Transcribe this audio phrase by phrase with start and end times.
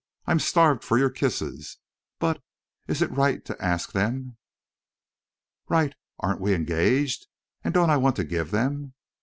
[0.25, 1.77] I'm starved for your kisses.
[2.17, 4.37] But—is it right to ask them?"
[5.69, 5.93] "Right!
[6.17, 7.27] Aren't we engaged?
[7.63, 8.93] And don't I want to give them?"